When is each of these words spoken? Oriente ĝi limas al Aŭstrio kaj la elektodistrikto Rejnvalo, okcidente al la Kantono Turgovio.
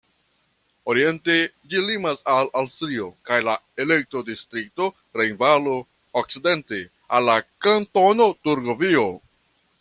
Oriente 0.91 1.33
ĝi 1.73 1.83
limas 1.89 2.23
al 2.35 2.49
Aŭstrio 2.61 3.09
kaj 3.31 3.37
la 3.49 3.55
elektodistrikto 3.85 4.89
Rejnvalo, 5.21 5.77
okcidente 6.23 6.83
al 7.19 7.31
la 7.33 7.39
Kantono 7.69 8.31
Turgovio. 8.49 9.07